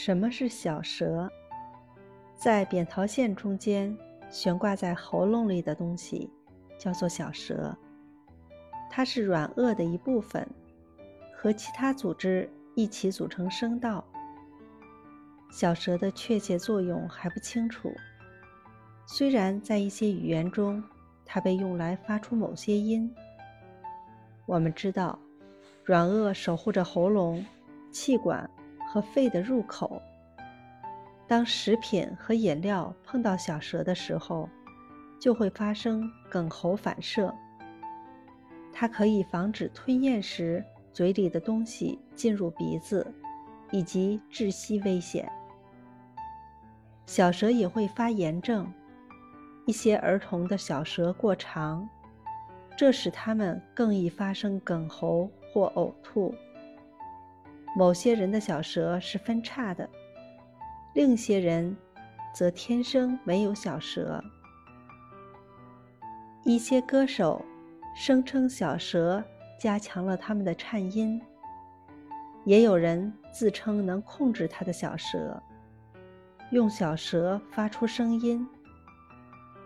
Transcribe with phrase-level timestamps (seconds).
[0.00, 1.28] 什么是小舌？
[2.36, 3.92] 在扁桃腺中间
[4.30, 6.30] 悬挂在喉咙里的东西
[6.78, 7.76] 叫做小舌，
[8.88, 10.48] 它是软腭的一部分，
[11.34, 14.04] 和其他组织一起组成声道。
[15.50, 17.90] 小舌的确切作用还不清楚，
[19.04, 20.80] 虽然在一些语言中，
[21.26, 23.12] 它被用来发出某些音。
[24.46, 25.18] 我们知道，
[25.82, 27.44] 软腭守护着喉咙、
[27.90, 28.48] 气管
[28.90, 30.00] 和肺的入口。
[31.26, 34.48] 当食品和饮料碰到小舌的时候，
[35.20, 37.32] 就会发生哽喉反射。
[38.72, 43.06] 它可以防止吞咽时嘴里的东西进入鼻子，
[43.70, 45.30] 以及窒息危险。
[47.04, 48.72] 小舌也会发炎症，
[49.66, 51.86] 一些儿童的小舌过长，
[52.76, 56.34] 这使他们更易发生哽喉或呕吐。
[57.78, 59.88] 某些人的小舌是分叉的。
[60.94, 61.76] 另一些人
[62.34, 64.20] 则天生没有小舌。
[66.42, 67.40] 一些歌手
[67.94, 69.22] 声称小舌
[69.60, 71.22] 加强了他们的颤音，
[72.44, 75.40] 也有人自称能控制他的小舌，
[76.50, 78.44] 用小舌发出声音。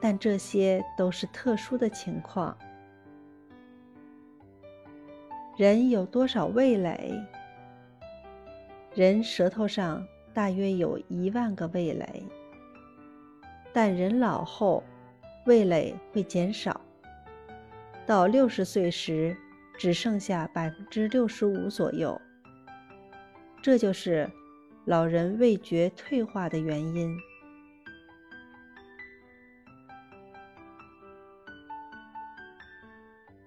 [0.03, 2.55] 但这些都是特殊的情况。
[5.57, 7.19] 人有多少味蕾？
[8.95, 10.07] 人舌头上。
[10.35, 12.23] 大约有一万个味蕾，
[13.71, 14.83] 但人老后，
[15.45, 16.81] 味蕾会减少，
[18.07, 19.37] 到六十岁时
[19.77, 22.19] 只剩下百分之六十五左右。
[23.61, 24.27] 这就是
[24.87, 27.15] 老人味觉退化的原因。